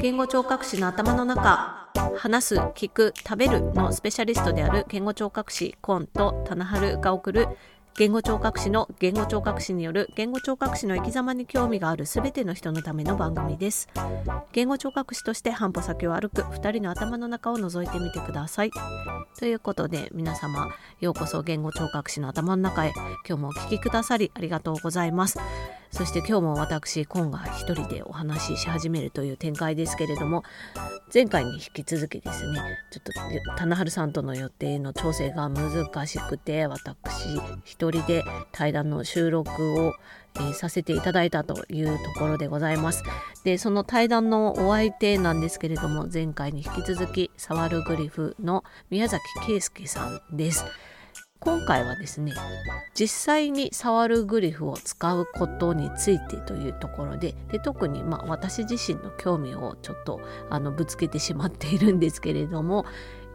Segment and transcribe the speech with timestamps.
[0.00, 7.48] 言語聴覚士の頭の中話す聞く食べるのスペシャリストである言語聴覚士コンと棚春が送る
[7.96, 13.88] 言語聴覚士の言語聴覚士による言語聴覚士の生き様に興味があるすべての人のための番組です。
[14.52, 18.70] 言語聴覚士として半歩先を歩く2人の頭の中を覗いてみてください。
[19.38, 22.92] ということで皆様ようこそ言語聴覚士の頭の中へ。
[23.28, 25.38] 今日もお聞きくださりありがとうございます。
[25.90, 30.44] そして今日も私コンが一人でお話しし始めるという展開ですけれども
[31.12, 32.60] 前回に引き続きですね
[32.92, 33.12] ちょっと
[33.56, 37.24] 棚春さんとの予定の調整が難しくて私
[37.64, 39.50] 一人で対談の収録
[39.80, 39.94] を、
[40.36, 43.02] えー、させていただいたというところでございます。
[43.44, 50.64] でその対談のお相手なんですけれども前回に引き続きサワルグリフの宮崎圭介さんです。
[51.40, 52.34] 今回はですね
[52.92, 62.84] 実際に触るグリフを使うことについてというところでで特にまあ私自身の興味をちょっとあのぶつけてしまっているんですけれども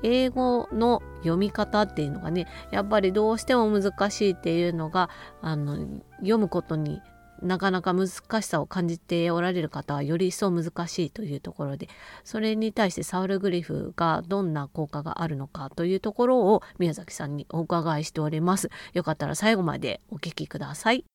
[0.03, 5.09] 英語の読み方っていうのがねやっぱりどうしても難しいっていうのが
[5.41, 5.75] あの
[6.19, 7.01] 読むことに
[7.41, 11.89] なかなか難しさを感じておられる方はより一層難しいというところで
[12.23, 18.69] それに対してサウルグリフがどんな効果があるのかというところを宮崎さんにお伺いしております。
[18.93, 21.05] よかったら最後までお聞きください。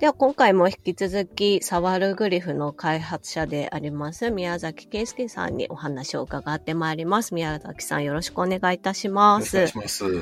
[0.00, 7.34] では今回も引き続きサワルグリフの開発者であります宮崎圭介さんにお話を伺ってまいります。
[7.34, 9.66] 宮崎さんよろしくお願いいたします。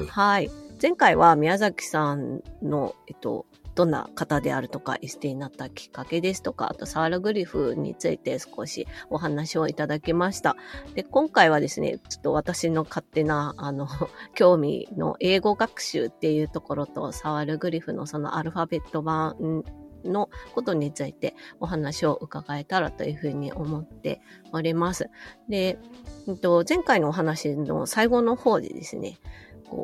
[0.08, 0.50] はい
[0.82, 10.56] 前回は宮崎さんの、えっと、どんな方であるとか、エステになったきっかけですとか、あとサールグリフについて少しお話をいただきました。
[10.96, 13.86] で、今回はですね、ちょっと私の勝手な、あの、
[14.34, 19.62] 興味の英語学習っていうところと、サワルグリフのそのアルファベット版
[20.04, 24.20] のことについてお話を伺えたらというふうに思って
[24.52, 25.10] おります。
[25.48, 25.78] で、
[26.68, 29.18] 前回のお話の最後の方でですね、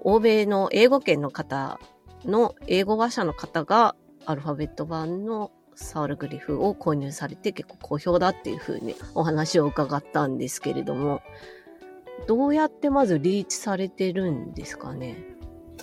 [0.04, 1.78] 欧米の英語圏の方
[2.25, 3.94] の英語話者の方が
[4.26, 11.22] アルファベット版のサウルグリフを購入されて結構好評だっていうふうにお話を伺ったんですけれども、
[12.26, 15.16] どうやってまずリーチされてるんですかね？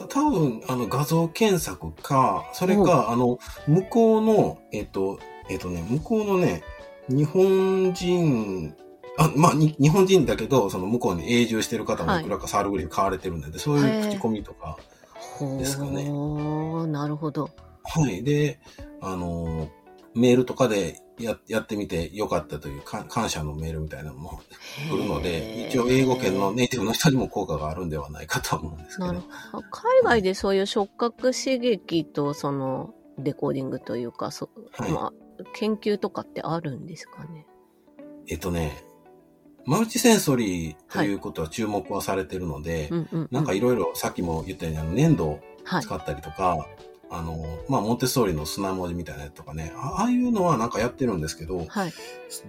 [0.09, 6.63] 多分、あの、画像検索か、それか、あの、向こうの、えっ、と、えっ、とね、向こうのね、
[7.07, 8.75] 日本人
[9.25, 14.77] あまあ、日本人だけど、その向こうに永住してる方もいくらかサールグリフ買われてるんで、はい、そういう口コミとか
[15.39, 16.03] ですかね。
[16.87, 17.49] なるほど。
[17.83, 18.23] はい。
[18.23, 18.59] で、
[19.01, 19.69] あの、
[20.13, 24.41] メールとかでややってみてよかったという感謝のメールみたいなのも
[24.89, 29.07] 来るので、一応英語圏のネイティブの人にも効果があるんではないかと思うんですけど。
[29.07, 29.19] なる
[29.51, 29.63] ほど。
[29.71, 35.13] 海外でそういう触覚刺激とそのレコーディングというか、そはい、まあ、
[35.53, 37.45] 研究とかってあるんですかね？
[38.27, 38.83] えっとね、
[39.65, 42.89] マルチセンソリーということは注目はされてるので、
[43.31, 45.39] なんかいろいろさっきも言ったようにあの粘土を
[45.81, 46.67] 使ったりとか、はい、
[47.09, 47.37] あの、
[47.67, 51.93] まあ、モンテッソーリの砂文字みたいなやつとかね、ああいうのはなんかやってるんですけど、はい、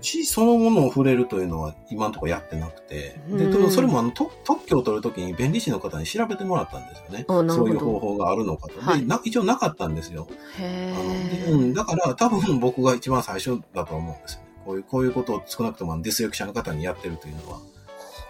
[0.00, 7.24] 字そのものを触れるというのは今のところやってなくて、で、それもあの特許を取るときに弁理士の方に調べてもらったんですよね。
[7.28, 8.80] そういう方法があるのかと。
[8.80, 10.28] はい、でな一応なかったんですよ。
[10.58, 14.45] あのうん、だから多分僕が一番最初だと思うんですよ。
[14.66, 17.60] こういう、こういうことを少なくともディスヨク者の方にやってるというのは。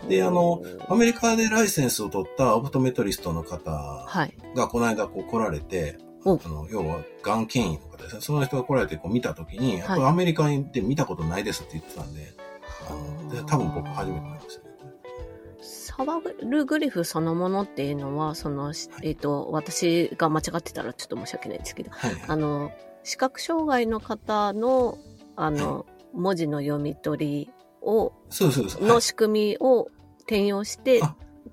[0.09, 4.07] で、あの、アメリカでライセンスを取ったオプトメトリストの方
[4.55, 8.21] がこの間こう来られて、はい、あの、要は、がん権威の方ですね。
[8.21, 12.35] その人が来られてこう見たときに、やっぱアメリカで見たことないですって言ってたんで、
[12.89, 14.67] あので多分僕初めて見ましたね。
[15.63, 22.71] サワルグリフそのものっていうのは、その、えっ、ー、と、私が間違ってたらちょっと申し訳ないんですけど、はいはい、あの、
[23.03, 24.99] 視覚障害の方の、
[25.37, 27.51] あの、文字の読み取り
[27.83, 28.87] を、そうそうそう。
[28.87, 29.89] の仕組みを
[30.21, 31.01] 転用して、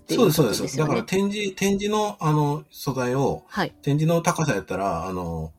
[0.10, 0.78] そうです、そうです。
[0.78, 5.54] だから展示、展示の、あの、素材を、はい、展示の高さやったら、あの、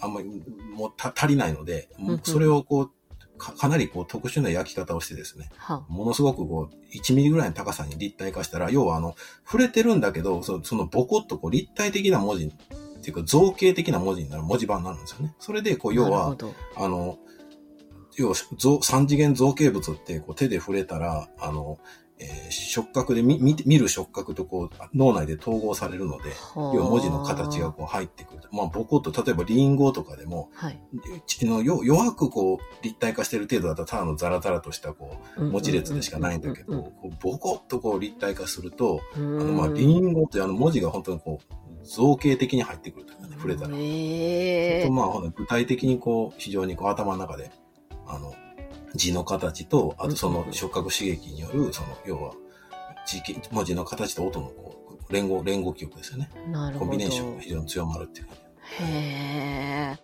[0.00, 0.28] あんまり、
[0.74, 2.90] もうた足りないので、うんうん、それをこう
[3.38, 12.50] か、かなりこう特殊な焼き方をしてですね、はものすごくこう、1ミリぐらいの高さに立体化したら、要はあの、触れてるんだけど、そそのボコッとこう立体的な文字っ
[13.00, 15.34] ていうか造形的な文字になる、文字盤になるんですよね。
[15.38, 16.36] それで、こう、要は、
[16.76, 17.18] あの、
[18.18, 18.34] 要は、
[18.82, 21.78] 三次元造形物ってこう手で触れたら、あの、
[22.20, 28.42] えー、触覚で見見る触覚とこう脳内で統合されるので、要は文字の形がこう入ってくる。
[28.50, 30.80] まあ、ボコッと、例えばリンゴとかでも、はい、
[31.42, 43.70] の弱くこう立体化してる程度だったらただのザラザラとしたこう文字列でしかないんだけど、ボコッとこう立体化すると、あのまあリンゴってあの文字が本当にこう造形的に入ってくるというかね、触れたら。
[43.74, 47.52] えー、とまあ、具体的にこう非常にこう頭の中で
[48.08, 48.34] あの、
[48.94, 52.32] 字の形と、あとその触覚刺激による、その、要は、
[53.06, 56.30] 字文字の形と音のこう連合、連合記憶ですよね。
[56.50, 56.90] なるほど。
[56.90, 58.26] コンビネーションが非常に強まるっていう。
[58.26, 59.98] へえ。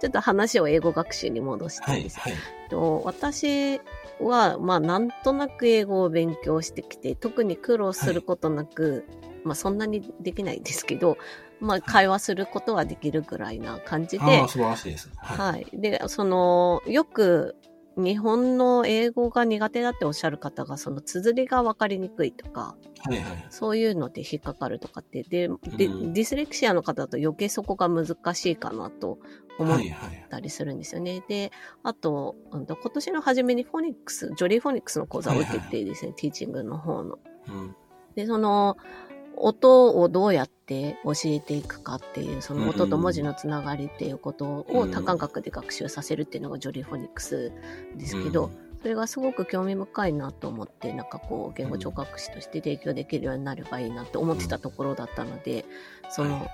[0.00, 3.82] ちょっと話を英語学習に戻してです、はいはい、と私
[4.18, 9.02] は、まあ、なんとなく英語を勉強してきて、特に苦労することなく、はい、
[9.44, 11.18] まあ、そんなにできないんですけど、
[11.60, 14.48] まあ、会話することはできるぐらいな感じで。
[14.48, 15.10] 素晴らしいです。
[15.16, 15.66] はい。
[15.72, 17.56] で、その、よく、
[17.96, 29.18] 日本の英語が苦手だっておっしゃる方が、その綴りが分かりにくいとか、はいはい、そういうので引っかかるとかって、で、で、うん、ディスレクシアの方だと余計そこが難しいかなと
[29.58, 29.78] 思っ
[30.30, 31.10] たりするんですよね。
[31.10, 31.52] はいはい、で、
[31.82, 37.18] あと、今年の初めにフォニックス、ジョリー・フォニックスの講座を受けてですね、はいはい、ティーチングの方の。
[37.48, 37.76] うん、
[38.14, 38.76] で、その、
[39.36, 47.52] 音をどうやって教えていくかっていう、その音と文字のつながりっていうことを多感覚で学習させるっていうのがジョリーフォニックス
[47.96, 48.50] ですけど、
[48.82, 55.64] それがすごく興味深いなと思って、なんかこう、言語聴覚士として提供できるようになればいいなって思ってたところだったので、
[56.10, 56.48] その、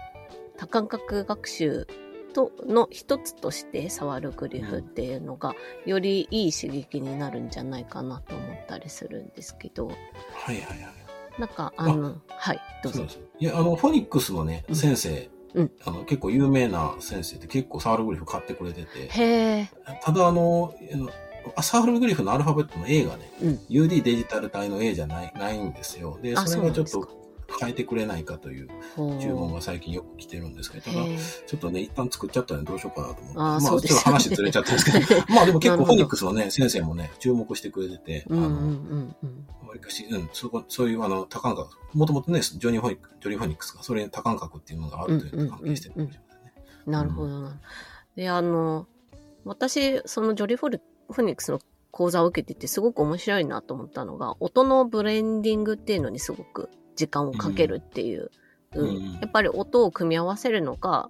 [0.56, 1.86] 多感覚学習
[2.32, 9.86] との一つとして触るグリフっていうのが、よりいい刺激になるんじゃないかなと思ったりするんですけど。
[9.86, 9.96] はい
[10.46, 11.05] はいはい。
[11.38, 13.06] なんか、あの、はい、どうぞ。
[13.38, 19.08] いや、あの、フォニックスのね、先生、うん、あの結構有名な先生って結構サールグリフ買ってくれてて。
[19.08, 19.70] へ
[20.02, 20.74] ただあの、
[21.62, 26.18] サールグリフのアルファベットの A がね、うん、UD デジタル体の A じゃない、ないんですよ。
[26.22, 27.25] で、それがちょっと
[27.58, 28.68] 変えてくれないかという
[29.20, 31.04] 注文が最近よく来てるんですけど、ただ、
[31.46, 33.38] ちょっとね、一旦作っちゃったんでどうしようかなと思って。
[33.38, 38.46] あまあ、ちょっと話ずれちゃったんですけど、 まあでも結構フォニックスのね、先生もね、注目してくれてて、あの、
[39.66, 46.52] わりかし、うん、そこ、そういうあの、多感覚、もともとね、ジョリーフォニック、ジョリーフォニックスが、それに多感覚っていうのがあるというの関係してるかもしれませんね。
[46.86, 47.60] なるほどな。
[48.16, 48.86] で、あの、
[49.44, 50.80] 私、そのジョリーフォ
[51.10, 51.60] フォニックスの
[51.90, 58.30] 講座を受けててすごく面白いなと思ったのが、音の blending っていうのにすごく時間をかけるっていう、
[58.74, 61.08] うん、うん、やっぱり音を組み合わせるのが、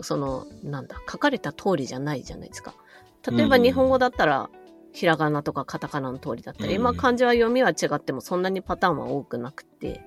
[0.00, 2.74] その、なんだ、書かれた通りじゃないじゃないですか。
[3.30, 4.50] 例えば日本語だったら、
[4.92, 10.02] ひらがなとかカタカナの通りだったり、うん、まあ漢字は読みは違ってもそんなにパターンは多くなくて、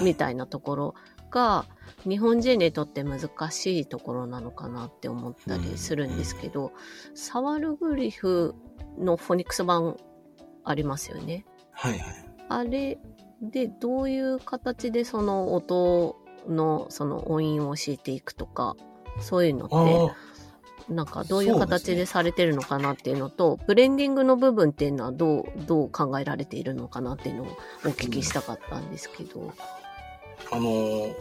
[0.00, 0.94] みたいなところ
[1.30, 1.66] が、
[2.08, 8.54] 日本人にとって難しいところなのかなって思ったりするんですけど、うん、サワルグリフ
[8.98, 9.96] のフォニックス版
[10.64, 11.44] ありますよね。
[11.72, 12.02] はいはい。
[12.48, 12.98] あれ
[13.42, 16.16] で、どういう形でその音
[16.48, 18.76] のその音韻を教えていくとか、
[19.20, 19.68] そういうのっ
[20.88, 27.46] て、なんかどういう形でされてるのかなっていうのと、ね、ブレンディングの部分っていうのはどう、どう考えられているのかなっていうのを
[27.84, 29.40] お聞きしたかったんですけど。
[29.40, 29.50] うん、
[30.50, 31.14] あの、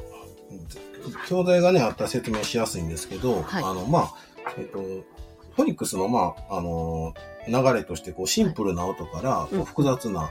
[1.28, 4.14] 教材がね、あったら説明しやすいんですけど、はい、あの、まあ、
[4.58, 7.14] えっと、フォニックスの、まあ、あの、
[7.48, 10.30] 流れとして、こう、シンプルな音から、こう複雑な、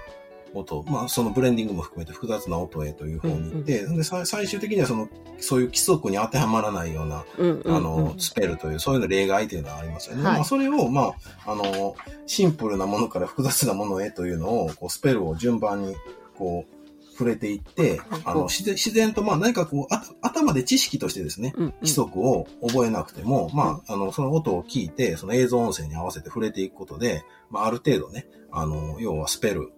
[0.55, 5.09] 音、まあそのブレンディングも含めて複雑な音へという方に行って、うんうん、で最終的にはその、
[5.39, 10.25] そういう規則に当てはまらないような、うんうんうん、あの、スペルという、そういうの例外というのはありますよね。
[10.25, 11.15] はい、まあそれを、ま
[11.47, 15.97] あ、あの、シンプルなものから複雑なものへというのを、こう、スペルを順番に、
[16.37, 16.81] こう、
[17.21, 29.71] 触れていって、あの、自然自然と、まあ何かこう、あ頭で知識としてですね、規則を覚えなくても、まあ、あの、その音を聞いて、その映像音声に合わせて触れていくことで、まあある程度ね、あの、要はスペル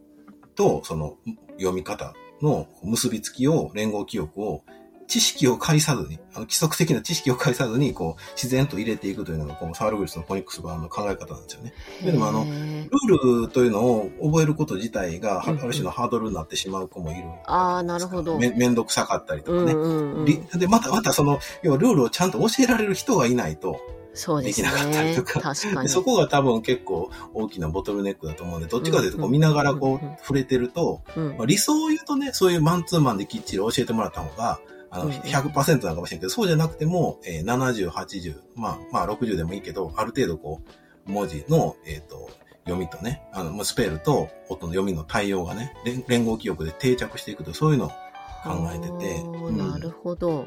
[0.54, 1.16] と、その
[1.58, 4.62] 読み方の結びつきを、連合記憶を、
[5.08, 11.74] 知識を介さずに、あの規則的な知識を介さずに、こう、自然と入れていくというのが、このサールグリスのフォニックス版の考え方なんですよね。
[12.02, 17.24] でも、あの、ルールというのを覚えること自体が、ある種のハードルになってしまう子もいる。
[17.46, 18.38] ああ、なるほど。
[18.38, 19.74] め、めんどくさかったりとかね。
[20.54, 23.80] で、また、またその、要はルールをちゃんと教えられる人がいないと、
[24.14, 25.40] そうできなかったりとか。
[25.40, 25.88] 確かに。
[25.88, 40.60] そこが多分結構大きなボトルネックだと思うんで、どっちかというとこう見ながらこう触れてると、まあ、理想を言うとね、そういうマンツーマンできっちり教えてもらった方が、あの、100%なのかもしれないけど、そうじゃなくても、えー、70、80、まあ、まあ60でもいいけど、ある程度こ
[41.06, 42.30] う、文字の、えっ、ー、と、
[42.64, 45.74] 読みとね、あの、スペルと音の読みの対応がね、
[46.06, 47.88] 連合記憶で定着していくと、そういうのを
[48.44, 49.22] 考えてて。
[49.52, 50.46] なるほど。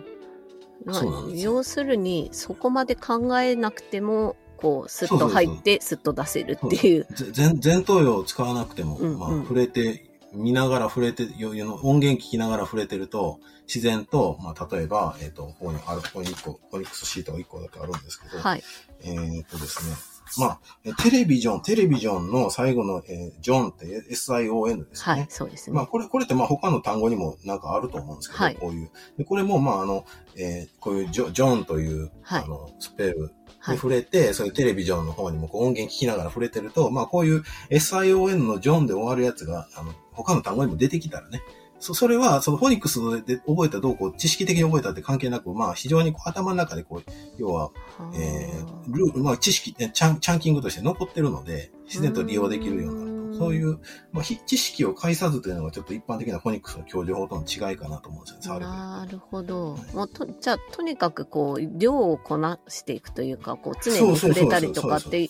[1.36, 7.08] 要するに、そこまで考えなくても、こう、スッと入って、スッと出せるっていう。
[7.32, 18.64] 全、前頭葉を使わなくても、うんうん、まあ、触れて、見ながら触れて、音源聞きながら触れてると、自然と、まあ、例えば、えっ、ー、と、ここにある、ここに1個、フォニックスシートが1個だけあるんですけど、はい。
[19.02, 19.96] えっとですね、
[20.38, 20.60] まあ、
[21.04, 25.14] テレビジョン、テレビジョンの最後の、えー、ジョンって SION ですね。
[25.14, 25.76] はい、そうですね。
[25.76, 28.90] まあ、これ、これってまあ他の単語にもなんかあると思うんですけど、はい、こういう。
[29.18, 30.06] でこれもまあ、あの、
[30.36, 33.32] えー、こういうジョジョンという、はい、あの、スペル
[33.68, 41.42] に触れて、そういうテレビジョンの方にもこう音源聞きながら触れてると、まあこういう SION のジョンで終わるやつが、あの、他の単語にも出てきたらね、
[41.86, 47.70] そ、それは、そのフォニックスで覚えたどうこう、知識的に覚えたって関係なく、まあ、非常にこう頭の中でこう、要は、
[48.16, 53.16] えー、ルール、まあ、知識、チャン、チャンキングとして残ってるので、自然と利用できるようになると。
[53.38, 53.80] そういう、
[54.12, 59.74] まあ、知識を介さずというのがちょっと一般的なフォニックスの教授法との違いかなと思うんですよね、なるほど。
[59.74, 65.28] はい、もうとじゃあ、とにかくこう、量をこなしていくというか、こう、常に触れたりとかってい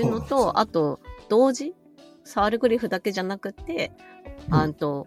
[0.00, 0.98] うのと、あと、
[1.28, 1.74] 同時
[2.24, 3.92] 触るグリフだけじゃなくて、
[4.50, 5.06] あと、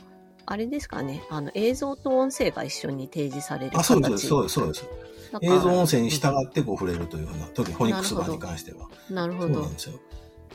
[0.52, 4.90] あれですかね、あの、映像と音声が一緒に提示される形あ、そうです、そうです、そうです。
[5.44, 8.88] 映像音声に従ってこう触れるというような、特にフォニックス版に関しては。
[9.12, 9.54] なるほど。
[9.54, 10.00] そうなんですよ。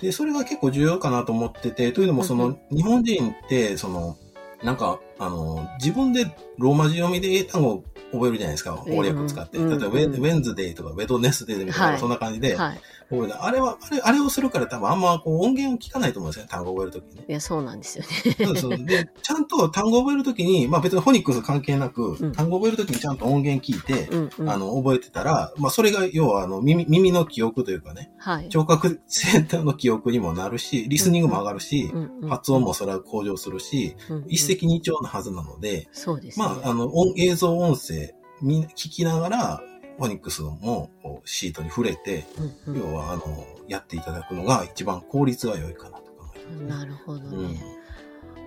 [0.00, 4.16] で、それが結構重要かなと思ってて、というのもその、日本人って、その、
[4.64, 9.58] なんか、あの、自分でローマ字読みで英単語を覚えるじゃないですか、法略を使って。
[9.58, 12.80] 例えば、ウェンズデイとか、ウェドネスデイみたいな、そんな感じで、はい
[13.14, 13.44] 覚えた。
[13.44, 17.25] あれは、あれ、あれをするから多分あんまこう音源を聞かないと思うんですよね、単語を覚えるときにね。
[17.28, 18.47] いや、そうなんですよね。
[18.47, 18.85] そうそう。
[18.85, 39.62] で、ちゃんと単語を覚えるときに、まあ別にフォニックス関係なく、うん、単語を覚えるときにちゃんと音源聞いて、うんうん、あの、覚えてたら、まあそれが要はあの耳、耳の記憶というかね、はい、聴覚センターの記憶にもなるし、リスニングも上がるし、うんうん、発音もそれは向上するし、うんうん、一石二鳥のはずなので、そうです、ね、まあ、あの、音、映像音声、聞きながら、
[39.96, 40.90] フォニックスも
[41.24, 42.24] シートに触れて、
[42.66, 47.62] うんうん、要は、あの、やっていただくのが一番効率が良いかなと考えてます、ね、なるほどね。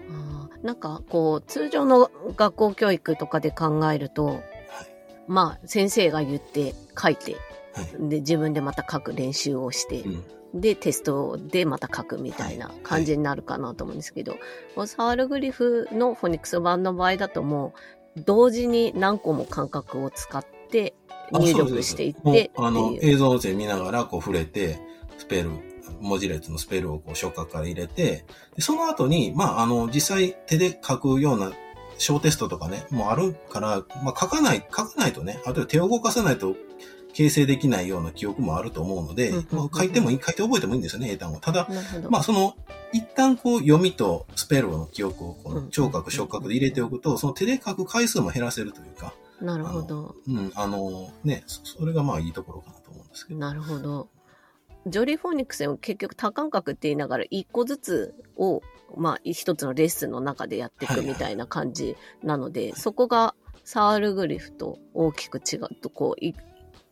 [0.10, 4.40] うん、あなんか、こう、通常の学校教育とかで考えると、はい、
[5.28, 7.38] まあ、先生が言って書いて、
[7.74, 14.38] はい、で、自分でまた書く練習をして、うん、で、テストでまた書くみたいな感じになるかなと思うんですけど、
[14.76, 17.74] はい、サールグリフのフォニックス版の場合だとも
[18.18, 20.94] う、同時に何個も感覚を使って
[21.32, 24.80] 入力していってあの、映像音声見ながらこう触れて、
[25.18, 25.52] スペル、
[26.00, 31.52] 文字列のスペルをこう触覚から入れて、でその後に、まあ、あの、実際手で書くような
[31.98, 36.56] 小テストとかね、もうあるから、まあ、書かない、書かないとね、あと手を動かさないと
[37.14, 41.40] 形成できないような記憶もあると思うので、まあ、書いてもいい、書いて覚えてもいいんですよね、英単語。
[41.40, 41.68] ただ、
[42.10, 42.56] まあ、その、
[42.94, 50.16] 一旦こう読みとスペルの記憶をこの聴覚、触覚で入れておくと、その手で書く回数も減らせるというか、なるほど。
[50.28, 53.40] うん、あの、ね、それがまあいいところかなと思うんですけど。
[53.40, 54.10] なるほど。
[54.88, 58.62] ジョリー・フォニックスでも結局多感覚って言いながら一個ずつを、
[58.96, 66.34] まあ一つのレッスンの中でやっていくみたいな感じなので、はいはい、そこがサールグリフと大きく違うと、こう、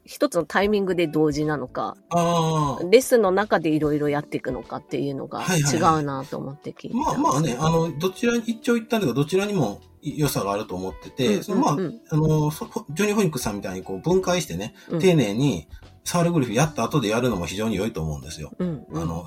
[0.03, 12.51] 一つのタイミングで同時なのか、レッスンの中でいろいろやっていくのかっていうのが違うなと思って聞いて、はいはい、まあまあね、あの、どちらに、一長一短というか、どちらにも良さがあると思ってて、まあ、あの、
[12.91, 15.67] ジョニー・ホニックさんみたいにこう分解してね、うん、丁寧に
[16.03, 18.51] サールグリフやった後でやるのも非常に良いと思うんですよ。
[18.59, 18.63] あ
[18.99, 19.25] の、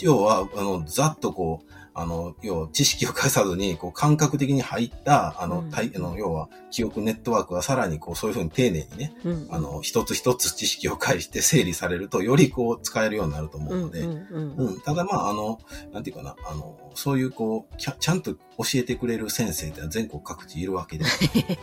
[0.00, 15.60] 要は、あの、ざっとこう、あの、要、知識を返さずに、こう、感覚的に入った、あの、うん、あの要は、記憶ネットワークがさらに、こう、そういうふうに丁寧にね、うん、あの、一つ一つ知識を返して整理されると、よりこう、使えるようになると思うので、うん、うん、ただまあ、あの、
[15.92, 18.40] なんていうかな、あの、そういうこう、ちゃんと教
[18.74, 21.10] えてくれる先生って全国各地いるわけで、ね、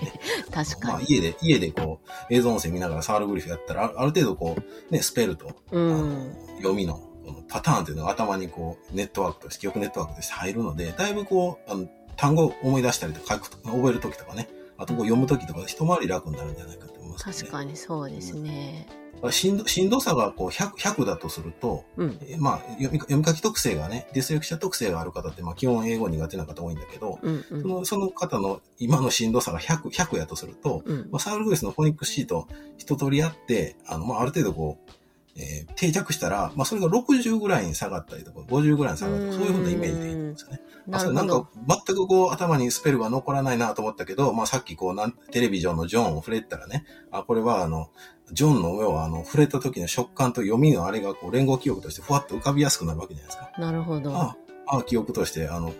[0.51, 0.93] 確かに。
[0.93, 7.10] まあ、家で、家でこう、映像音声見ながらサールグリフやったら、ある程度こう、ね、スペルと、あの読みの、
[7.47, 11.87] パターンっていうのが頭にこう、ネットワークとして、記憶ネットワークとして入るので、だいぶこう、あの
[12.17, 14.47] 単語を思い出したりとか、書くと覚えるときとかね、
[14.77, 18.87] あとこう読むときとか、一回り楽になるんじゃないかと思います、ね、確かにそうですね。
[19.21, 32.47] うん、しんどしんどさがこう 100, 100だとすると、うん、えまあ読み、読み書き特性がね、ディスレクシャ特性がある方って、まあ、基本英語苦手な方多いんだけど、うんうん、そのその方の今のしんどさが100、100やとすると、うん、まあ、サウルグリスのフォニックシート
[32.77, 34.91] 一通りやって、あの、まあ、ある程度こう、
[35.37, 40.61] えー、定着したら、まあ、それが60ぐらいに下がったりとか、50ぐらいに下がったりそういうふうなイメージでいいんですよね。
[40.87, 47.89] ななんか、全くこう、頭にスペルが残らないなと思ったけど、まあ、さっきこうなん、テレビ上のジョンを触れたらね、あ、これはあの、
[48.31, 53.61] ジョンの上をあの、触れた時の食感と読みのあれがこう、連合記憶としてふわっと浮かびやすくなるわけじゃないですか。
[53.61, 54.15] なるほど。
[54.15, 54.35] あ
[54.67, 55.73] あ、記憶として、あの、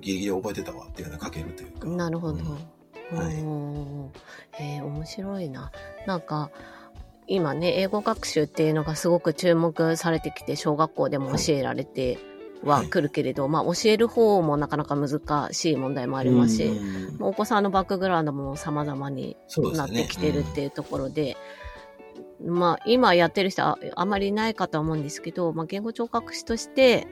[0.00, 1.86] ギリギリ覚えてたわっていうのを書けるというか。
[1.88, 2.38] なるほど。
[3.12, 3.34] うん、はい。
[4.60, 5.72] えー、面白いな。
[6.06, 6.50] なんか、
[7.28, 12.18] 今ね、英語学習っていうのがすごく注目されてきて、小学校でも教えられて
[12.64, 15.20] はくるけれど、はい、まあ教える方もなかなか難
[15.52, 16.70] しい問題もありますし、
[17.20, 19.36] お子さんのバックグラウンドも様々に
[19.74, 21.36] なってきてるっていうところで、
[22.44, 27.06] まあ、今やってる人はあまりいないかとは思うんですけど、まあ、言語聴覚士として、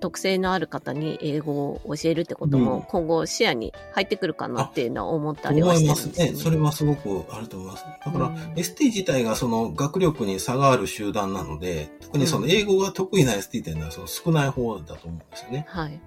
[0.00, 6.12] 特性のある方に英語を教えるってことも今後視野に入ってくるかなっていうのは思ったりはしてるんですね。
[6.12, 6.44] 思いますね。
[6.44, 7.84] それはすごくあると思います。
[8.04, 15.64] だから、うん、ST 自体がその学力に差がある集団なので、特にその英語が得意な ST っていうのはその少ない方だと思うんですよね。
[15.68, 16.00] はい。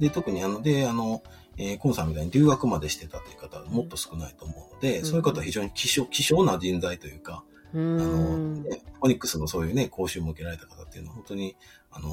[0.00, 1.22] で、特にあの、で、あの、
[1.56, 7.44] えー、コンさんみたいに留学までしてたという方はもっと少ないと思うので、うん、そういう方は非常に希少、希少な人材というか、
[7.74, 11.56] あの、ね、フォニックスのそういうね、講習も受けられた方っていうのは本当に、
[11.90, 12.08] あの、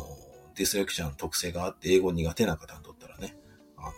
[0.55, 3.37] ディスレクションの特性があって英語苦手な方にとったらね、
[3.77, 3.91] あの、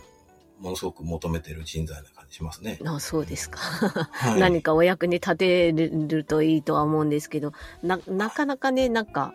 [0.59, 2.79] ものすごく求めてる人材な感じしますね。
[2.85, 3.59] あそうですか。
[3.59, 9.33] はい、何かお役に立てるといいとは思うんですけど、な、なかなかね、なんか、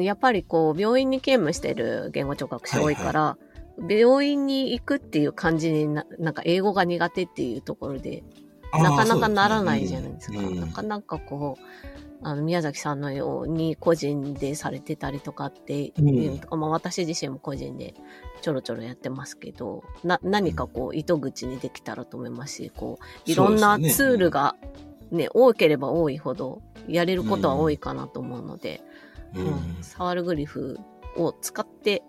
[0.00, 3.38] やっぱりこう、病院に勤務してる言語聴覚士多いから、は
[3.78, 8.22] いはい、病院に行くっていう感じにな、なんか英語が苦手っていうところで、
[8.72, 10.34] なかなかならないじゃないですか。
[10.34, 17.94] すねうん、なかなかこう、あの、宮崎さんのように個人でされてたりとかっていうとか、うん、まあ私自身も個人で
[18.40, 24.56] ちょろちょろやってますけど、な、何かこう、糸口にできたらと思いますし、こう、いろんなツールが
[25.10, 28.82] ね、ね多ければ多いほど、やれることは多いかなと思うので、
[29.34, 30.78] うん、うん、触るグリフ
[31.16, 32.02] を使って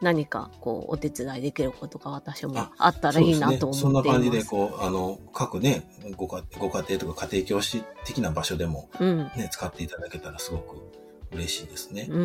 [0.00, 3.80] 何かこうお手伝いできることが私もあったらいいなと思っています。
[3.80, 10.76] そ、ね,、んな感じでこうあの各ねごかご家庭とか家庭教師的な場所でもね、うん、使っていただけたらすごく
[11.32, 12.06] 嬉しいですね。
[12.08, 12.24] うん、うん、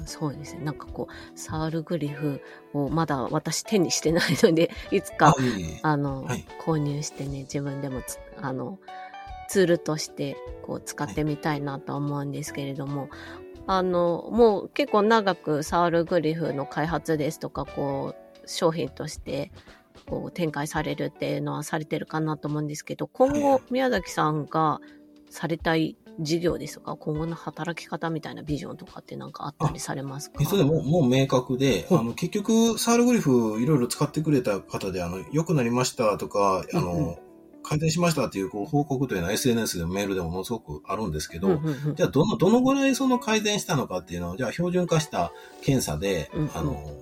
[0.00, 0.64] うん、そうですね。
[0.64, 2.40] なんかこうサールグリフ
[2.72, 5.34] をまだ私手にしてないので いつか
[5.82, 8.02] あの、はい、購入してね自分でも
[8.40, 8.78] あの
[9.48, 13.08] ツールとしてこう使ってみたいなと思うんですけれども、
[13.66, 19.50] あの、もう結構長くサウルグリフの開発ですとか、こう、商品として
[20.06, 24.80] こう展開されるっていうのはされてるかなと思うんですけど、今後、宮崎さんが
[25.30, 30.44] されたい事業ですとか、今後の働き方みたいなビジョンとかってなんかあったりされますか？
[30.44, 37.16] それももう明確で、あの、結局、サールグリフいろいろ使ってくれた方で、あの、良くなりましたとか、あの、うんうん
[37.64, 41.60] 改善しましたっていうこう報告というのは SNS でもメールでもものすごくあるんですけど、
[41.94, 46.92] じゃあどの、どのぐらいその改善したのかっていうのを、じゃあ標準化した検査で、うんうん、あの、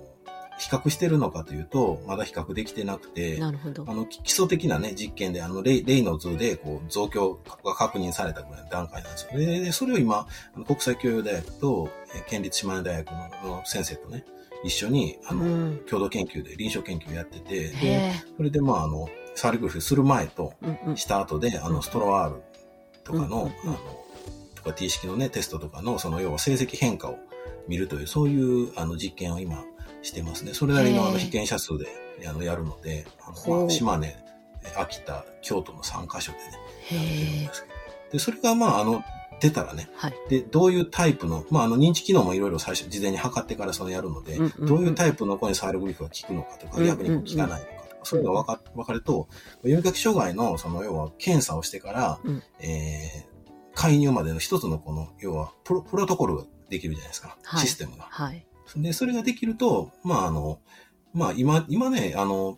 [0.57, 3.85] 比較してるのかというと、まだ比較できてなくて、なるほど。
[3.87, 9.37] あの、基礎的なね、実験で、あの、レイレイの図で、こう、増強が確認されたぐらいの段階なんですよ。
[9.37, 10.27] で、それを今、
[10.65, 11.89] 国際教養大学と、
[12.27, 13.11] 県立島根大学
[13.43, 14.25] の先生とね、
[14.63, 20.53] 一緒に、あの、うん、共同研究で臨床研究やってて、で、それで、まあ、あの、サーリグリフする前と
[20.95, 22.41] した後で、あの、ストロワール
[23.03, 23.77] とかの、あの、
[24.55, 27.17] とか T 式のね、テストとかの、その、要は成績変化を
[27.67, 29.63] 見るという、そういう、あの、実験を今
[30.01, 30.53] してますね。
[30.53, 31.87] それなりの、あの、被験者数で、
[32.27, 34.15] あの、やるので、あの、まあ、島根、
[34.75, 36.43] 秋田、京都の3カ所でね、
[36.91, 37.73] やってるんですけど。
[38.11, 39.03] で、それが、まあ、あの、
[39.39, 57.37] 出たらね、はい、で、どういうタイプの、まあ、あの、認知機能もいろいろ最初、事前に測ってからそのやるので、うんうんうん、どういうタイプの子にサイルグリフが効くのかとか、逆に効かないのかそういうのが分か分かると、読み書き障害の、その、要は、検査をしてから、うん、えー、介入までの一つのこの、要はプロ、プロトコルができるじゃないですか。
[57.43, 58.03] はい、システムが。
[58.09, 58.45] はい。
[58.75, 60.59] で、それができると、まあ、あの、
[61.13, 62.57] まあ、今、今ね、あの、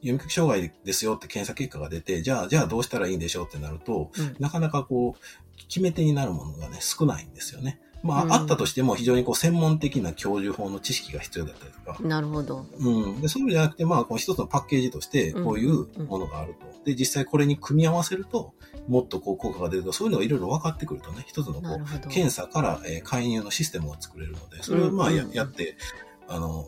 [0.00, 7.80] 読み書き障害ですよって検査結果が出て、じゃあ、じゃあどうしたらいいんでしょうってなると、うん、なかなかこう、決め手になるものがね、少ないんですよね。
[8.04, 11.98] まあ、うん、あったとしても非常にこう専門的な教授法の知識が必要だったりとか。
[12.06, 12.66] なるほど。
[12.78, 13.20] うん。
[13.22, 16.66] で、そういうのじゃなくて、まあ、この一つのパッケージとして、こういうものがあると。
[16.66, 18.52] うんうん、で、実際これに組み合わせると、
[18.88, 25.76] もっとこう効果が出ると、そういうのがいろいろ分かってくるとね、一つのこう、検査から、えー、介入のシステムが作れるので、それをまあや,、やって、
[26.28, 26.66] あの、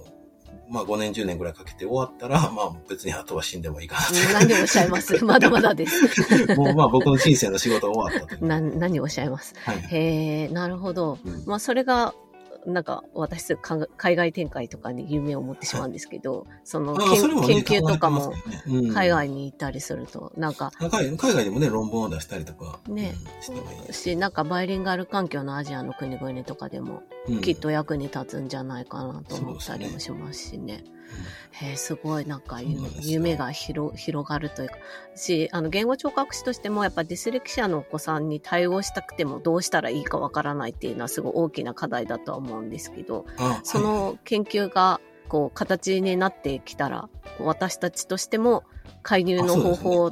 [0.69, 4.15] まあ5年10年ぐらいかけて終わったら、まあ別にあとは死んでもいいかなと。
[4.47, 5.23] 何をおっしゃいます？
[5.25, 6.55] まだまだです。
[6.57, 8.45] もうまあ僕の人生の仕事は終わったと。
[8.45, 9.55] な何をおっしゃいます？
[9.65, 11.19] はい、へえ、なるほど。
[11.25, 12.15] うん、まあそれが
[12.67, 13.57] なんか私
[13.97, 18.33] 海外展開とかに夢を持ってしまうんですけど、その研究とかも
[18.93, 27.05] 海外に行ったりすると、なんか海外でもね、論文を出したりとか、ね、してもいいし、なんかバイリンガル環境のアジアの国々とかでも、
[27.43, 30.85] きっと役に立つんじゃないかなと思ったりもしますしね。
[31.53, 32.61] へえ、すごいなんか
[33.01, 34.77] 夢が広広がるというか、
[35.15, 43.27] し、あの、言語聴覚士としてもやっぱディスレクシアのお子さんに対応したくてもどうしたらいいかわからないっていうのはすごい大きな課題だとは思うんですけど、
[43.63, 47.09] その研究がこう形になってきたら、
[47.41, 48.65] 私たちとしても
[49.03, 50.11] 介入の方法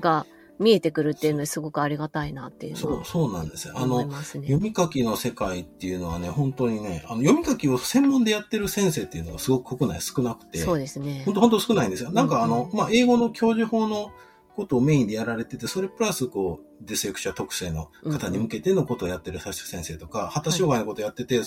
[0.00, 0.26] が、
[0.62, 3.74] 見えてくるっていうのはすごくありがたいなっていうそう、そうなんですよ。
[3.76, 10.58] あの、ね、読み書きの世界っていうのはね、本当にね、あの、読み書きを専門でやってる先生っていうのがすごく国内少なくて。
[10.58, 11.22] そうですね。
[11.24, 12.12] 本当、本当少ないんですよ。
[12.12, 14.12] なんかあの、うんうん、まあ、英語の教授法の、
[14.54, 21.40] ことをメインでやられてて、それプラス、こう、ディセクシャ特性の方に向けてのことをやってる最初先生とか、発達障害のことをやってて、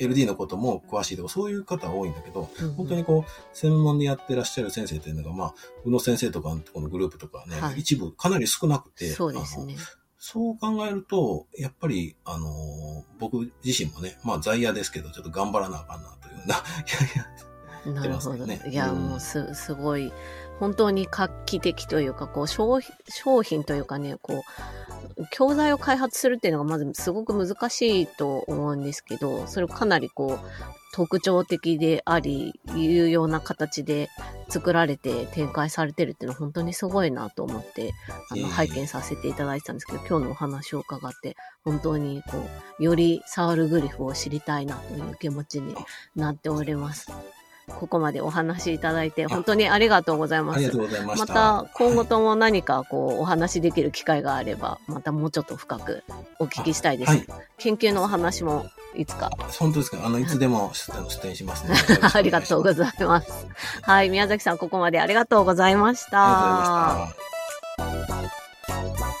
[0.00, 9.76] LD のことも詳しいとか、そういう方多いんだけど、本当にこう、専門でやってらっしゃる先生っていうのが、まあ、宇野先生とかのこのグループとかね、一部かなり少なくて、そうですね。
[10.18, 16.58] そう考えると、やっぱり、あのー、僕自身もね、まあ在野ですけど、ちょっと頑張らなあかんなというような、い
[17.86, 18.46] やいや、なるほど。
[18.46, 20.12] ね、いや、もうす、すごい、
[20.60, 24.42] 本当に画期的というか、こう商、商品というかね、こ
[25.18, 30.46] う、教材を開発するっていうのがまずすごく難しいと思うんですけど、それをかなりこう、
[30.92, 34.08] 特徴的であり、有用な形で
[34.48, 37.92] 作られて展開されてるっていうのは本当にすごいなと思って、
[38.30, 42.38] あの、拝見させていただいてたんですけど、今日のお話を伺って、本当にこ
[42.80, 45.74] う、よりサウルグリフを知りたいなという気持ちに
[46.16, 47.12] なっております。
[47.68, 50.56] ここまでお話しいただいて、本当にありがとうございます。
[50.56, 51.34] ありがとうございました。
[51.34, 56.02] また、今後とも何かこう、お話できる機会があれば、またもうちょっと深く
[56.38, 57.10] お聞きしたいです。
[57.10, 57.26] はい、
[57.58, 59.30] 研究のお話もいつか。
[59.58, 59.98] 本当ですか？
[60.04, 61.74] あの、いつでも出演しますね。
[62.14, 63.46] ありがとうございます。
[63.82, 67.06] はい、宮崎さん、ここまでありがとうございました。
[67.06, 67.12] あ
[67.78, 69.17] りがとうございました。